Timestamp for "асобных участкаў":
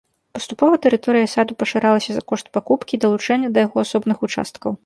3.87-4.71